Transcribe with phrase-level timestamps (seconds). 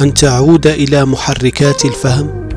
[0.00, 2.48] أن تعود إلى محركات الفهم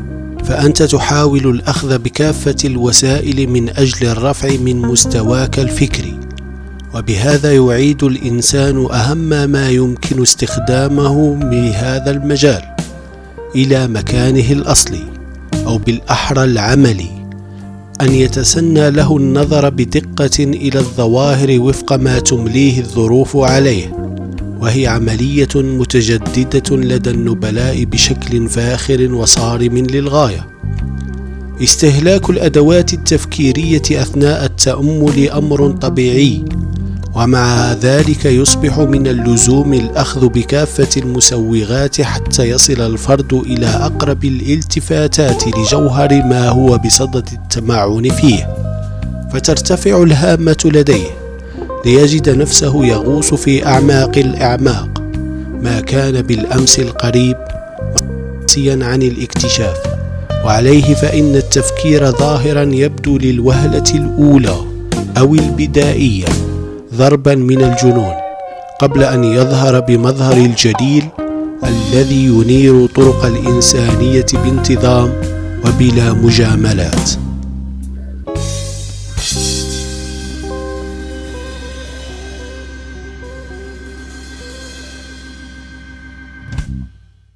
[0.44, 6.20] فأنت تحاول الأخذ بكافة الوسائل من أجل الرفع من مستواك الفكري.
[6.96, 12.62] وبهذا يعيد الإنسان أهم ما يمكن استخدامه بهذا المجال
[13.56, 15.04] إلى مكانه الأصلي
[15.66, 17.10] أو بالأحرى العملي
[18.02, 24.07] أن يتسنى له النظر بدقة إلى الظواهر وفق ما تمليه الظروف عليه.
[24.60, 30.48] وهي عملية متجددة لدى النبلاء بشكل فاخر وصارم للغاية.
[31.64, 36.46] استهلاك الأدوات التفكيرية أثناء التأمل أمر طبيعي
[37.16, 46.24] ومع ذلك يصبح من اللزوم الأخذ بكافة المسوغات حتى يصل الفرد إلى أقرب الالتفاتات لجوهر
[46.24, 48.48] ما هو بصدد التمعن فيه.
[49.34, 51.27] فترتفع الهامة لديه.
[51.86, 54.90] ليجد نفسه يغوص في أعماق الأعماق.
[55.64, 57.36] ما كان بالأمس القريب
[58.42, 59.78] مقصيا عن الاكتشاف.
[60.46, 64.56] وعليه فإن التفكير ظاهرا يبدو للوهلة الأولى
[65.18, 66.26] أو البدائية
[66.96, 68.14] ضربا من الجنون
[68.82, 71.04] قبل أن يظهر بمظهر الجليل
[71.64, 75.10] الذي ينير طرق الإنسانية بانتظام
[75.66, 77.27] وبلا مجاملات.